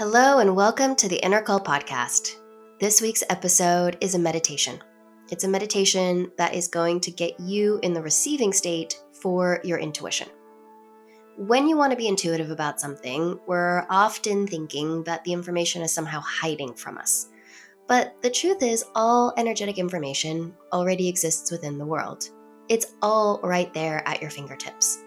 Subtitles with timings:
[0.00, 2.36] Hello, and welcome to the Inner Call podcast.
[2.80, 4.80] This week's episode is a meditation.
[5.30, 9.78] It's a meditation that is going to get you in the receiving state for your
[9.78, 10.28] intuition.
[11.36, 15.92] When you want to be intuitive about something, we're often thinking that the information is
[15.92, 17.28] somehow hiding from us.
[17.86, 22.30] But the truth is, all energetic information already exists within the world.
[22.70, 25.04] It's all right there at your fingertips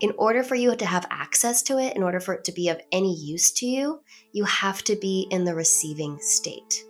[0.00, 2.68] in order for you to have access to it, in order for it to be
[2.68, 4.00] of any use to you,
[4.32, 6.84] you have to be in the receiving state.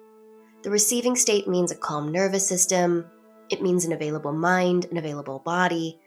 [0.63, 3.07] The receiving state means a calm nervous system,
[3.51, 5.99] it means an available mind, an available body,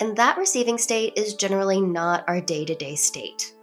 [0.00, 3.54] and that receiving state is generally not our day to day state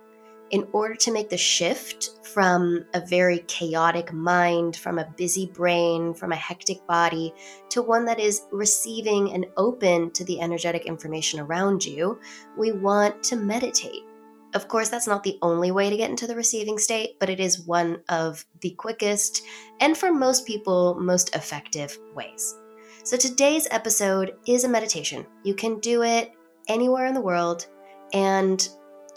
[0.51, 6.13] in order to make the shift from a very chaotic mind, from a busy brain,
[6.13, 7.33] from a hectic body,
[7.69, 12.19] to one that is receiving and open to the energetic information around you,
[12.57, 14.03] we want to meditate.
[14.55, 17.39] Of course, that's not the only way to get into the receiving state, but it
[17.39, 19.43] is one of the quickest
[19.79, 22.55] and for most people, most effective ways.
[23.03, 25.25] So today's episode is a meditation.
[25.43, 26.31] You can do it
[26.67, 27.67] anywhere in the world,
[28.13, 28.67] and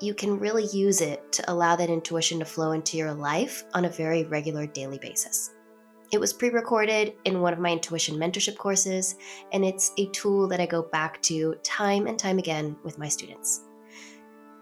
[0.03, 3.85] you can really use it to allow that intuition to flow into your life on
[3.85, 5.51] a very regular daily basis.
[6.13, 9.15] It was pre recorded in one of my intuition mentorship courses,
[9.53, 13.09] and it's a tool that I go back to time and time again with my
[13.09, 13.63] students.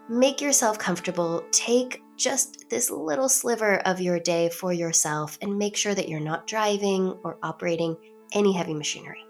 [0.07, 5.75] Make yourself comfortable, take just this little sliver of your day for yourself, and make
[5.75, 7.97] sure that you're not driving or operating
[8.33, 9.25] any heavy machinery.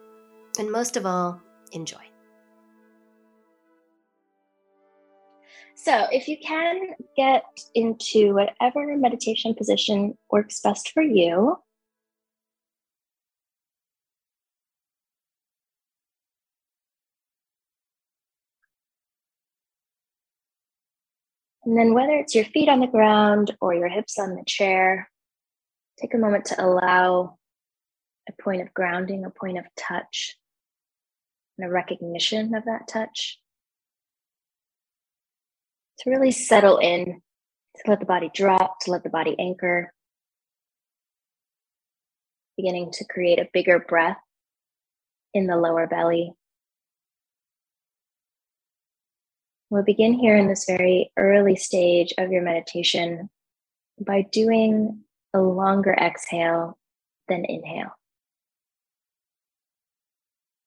[0.59, 2.10] And most of all, enjoy.
[5.83, 7.43] So, if you can get
[7.73, 11.57] into whatever meditation position works best for you,
[21.63, 25.09] And then, whether it's your feet on the ground or your hips on the chair,
[25.99, 27.37] take a moment to allow
[28.29, 30.37] a point of grounding, a point of touch,
[31.57, 33.40] and a recognition of that touch
[36.01, 37.21] to really settle in,
[37.77, 39.93] to let the body drop, to let the body anchor.
[42.57, 44.17] Beginning to create a bigger breath
[45.33, 46.33] in the lower belly.
[49.69, 53.29] We'll begin here in this very early stage of your meditation
[54.05, 55.01] by doing
[55.33, 56.77] a longer exhale
[57.29, 57.91] than inhale.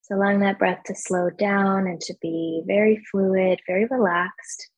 [0.03, 4.71] So, allowing that breath to slow down and to be very fluid, very relaxed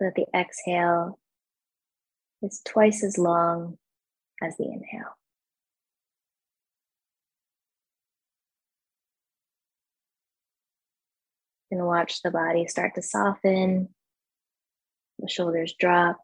[0.00, 1.18] that the exhale
[2.42, 3.78] is twice as long
[4.42, 5.16] as the inhale.
[11.70, 13.88] And watch the body start to soften,
[15.18, 16.18] the shoulders drop,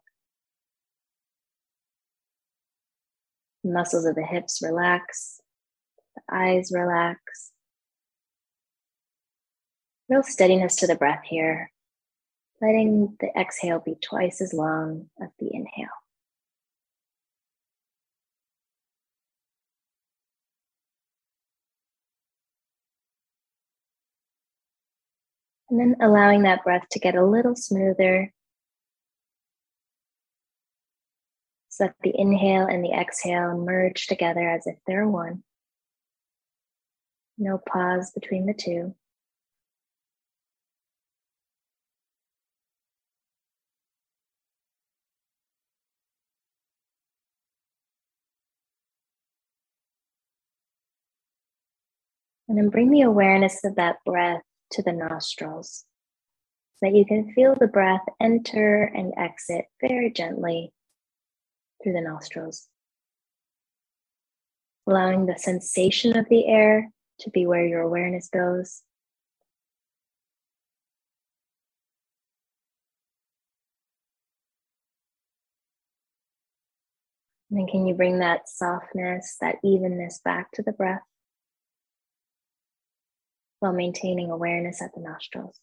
[3.63, 5.41] muscles of the hips relax,
[6.15, 7.51] the eyes relax.
[10.07, 11.71] Real steadiness to the breath here
[12.61, 15.89] letting the exhale be twice as long as the inhale.
[25.69, 28.33] And then allowing that breath to get a little smoother
[31.69, 35.43] so that the inhale and the exhale merge together as if they're one.
[37.37, 38.93] No pause between the two.
[52.51, 54.41] And then bring the awareness of that breath
[54.71, 55.85] to the nostrils
[56.75, 60.73] so that you can feel the breath enter and exit very gently
[61.81, 62.67] through the nostrils.
[64.85, 66.91] Allowing the sensation of the air
[67.21, 68.81] to be where your awareness goes.
[77.49, 80.99] And then can you bring that softness, that evenness back to the breath?
[83.61, 85.59] While maintaining awareness at the nostrils.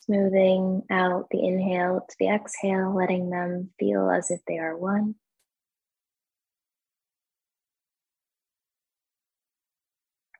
[0.00, 5.14] Smoothing out the inhale to the exhale, letting them feel as if they are one.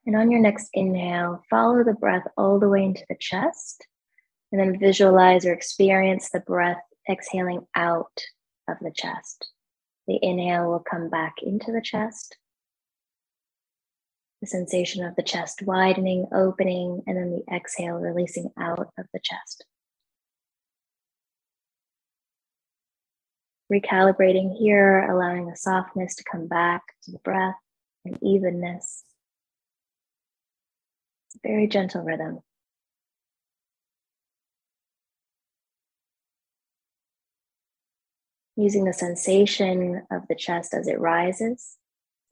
[0.07, 3.87] And on your next inhale, follow the breath all the way into the chest
[4.53, 8.21] and then visualize or experience the breath exhaling out
[8.69, 9.51] of the chest.
[10.07, 12.37] The inhale will come back into the chest.
[14.41, 19.21] the sensation of the chest widening, opening, and then the exhale releasing out of the
[19.23, 19.65] chest.
[23.73, 27.57] Recalibrating here, allowing the softness to come back to the breath
[28.05, 29.05] and evenness.
[31.43, 32.41] Very gentle rhythm.
[38.61, 41.77] Using the sensation of the chest as it rises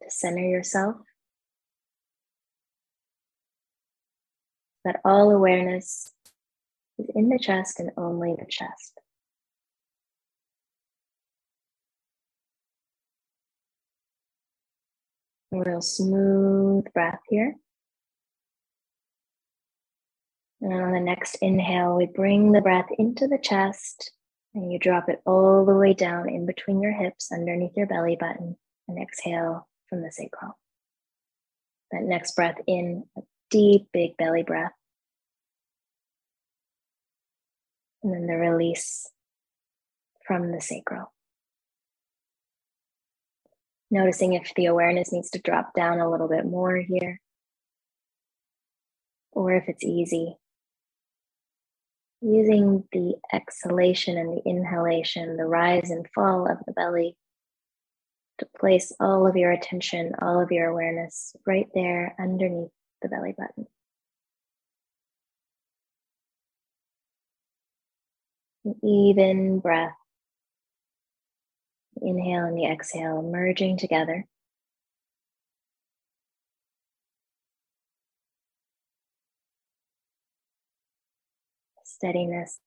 [0.02, 0.96] to center yourself.
[4.84, 6.12] That all awareness
[6.98, 8.98] is in the chest and only the chest.
[15.52, 17.54] A real smooth breath here.
[20.60, 24.10] And on the next inhale, we bring the breath into the chest
[24.56, 28.16] and you drop it all the way down in between your hips underneath your belly
[28.18, 28.56] button
[28.88, 30.58] and exhale from the sacral.
[31.92, 33.20] That next breath in, a
[33.50, 34.72] deep, big belly breath.
[38.02, 39.10] And then the release
[40.26, 41.12] from the sacral.
[43.90, 47.20] Noticing if the awareness needs to drop down a little bit more here,
[49.32, 50.38] or if it's easy.
[52.28, 57.16] Using the exhalation and the inhalation, the rise and fall of the belly,
[58.38, 63.32] to place all of your attention, all of your awareness right there underneath the belly
[63.38, 63.66] button.
[68.64, 69.94] An even breath
[72.02, 74.26] inhale and the exhale merging together.
[81.96, 82.58] Steadiness.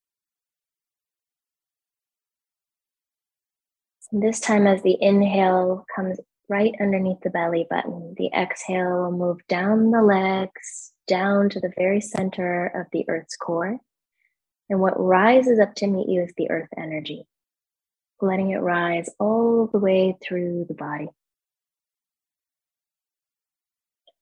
[4.11, 9.11] And this time, as the inhale comes right underneath the belly button, the exhale will
[9.11, 13.77] move down the legs, down to the very center of the earth's core.
[14.69, 17.27] And what rises up to meet you is the earth energy
[18.21, 21.07] letting it rise all the way through the body.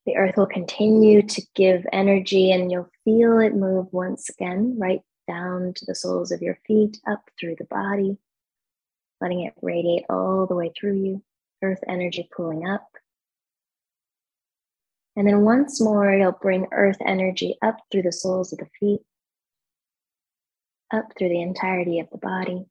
[0.08, 5.02] The earth will continue to give energy, and you'll feel it move once again right
[5.28, 8.18] down to the soles of your feet, up through the body,
[9.20, 11.24] letting it radiate all the way through you.
[11.62, 12.88] Earth energy pulling up.
[15.18, 19.02] And then once more, you'll bring earth energy up through the soles of the feet,
[20.94, 22.66] up through the entirety of the body.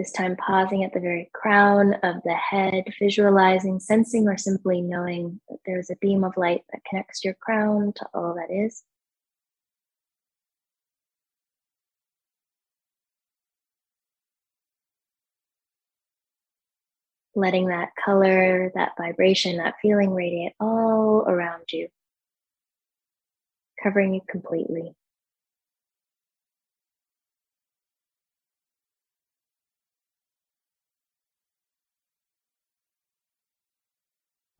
[0.00, 5.42] This time, pausing at the very crown of the head, visualizing, sensing, or simply knowing
[5.50, 8.82] that there's a beam of light that connects your crown to all that is.
[17.34, 21.88] Letting that color, that vibration, that feeling radiate all around you,
[23.82, 24.94] covering you completely.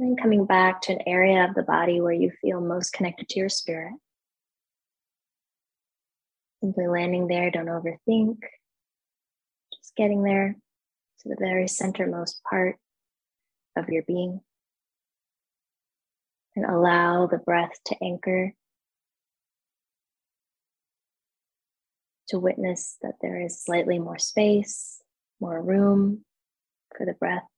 [0.00, 3.38] And coming back to an area of the body where you feel most connected to
[3.38, 3.92] your spirit.
[6.62, 8.38] Simply landing there, don't overthink.
[9.74, 10.56] Just getting there
[11.20, 12.78] to the very centermost part
[13.76, 14.40] of your being.
[16.56, 18.54] And allow the breath to anchor,
[22.28, 25.02] to witness that there is slightly more space,
[25.40, 26.24] more room
[26.96, 27.49] for the breath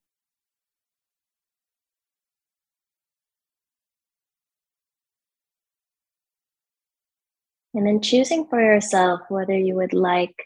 [7.75, 10.37] And then choosing for yourself whether you would like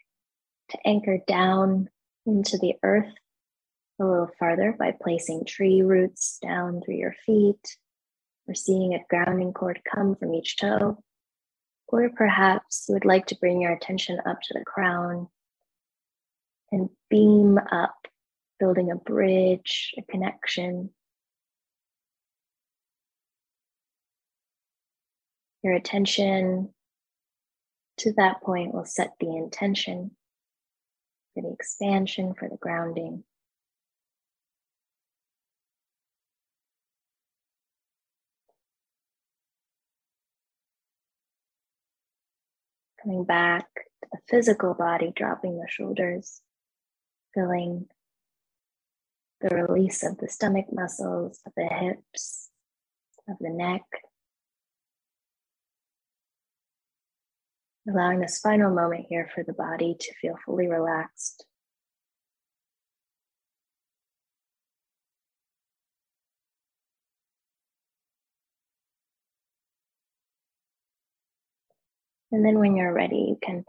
[0.71, 1.89] to anchor down
[2.25, 3.13] into the earth
[3.99, 7.77] a little farther by placing tree roots down through your feet
[8.47, 11.03] or seeing a grounding cord come from each toe.
[11.89, 15.29] Or perhaps you would like to bring your attention up to the crown
[16.71, 17.97] and beam up,
[18.59, 20.91] building a bridge, a connection.
[25.63, 26.75] Your attention
[27.99, 30.11] to that point, we'll set the intention
[31.35, 33.25] for the expansion, for the grounding.
[43.03, 43.67] Coming back
[44.03, 46.41] to the physical body, dropping the shoulders,
[47.35, 47.87] feeling
[49.41, 52.51] the release of the stomach muscles, of the hips,
[53.29, 53.83] of the neck,
[57.89, 61.45] allowing this final moment here for the body to feel fully relaxed.
[72.33, 73.65] And then when you're ready, you can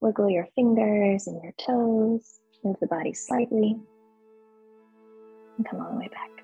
[0.00, 3.76] wiggle your fingers and your toes, move the body slightly,
[5.56, 6.39] and come all the way back.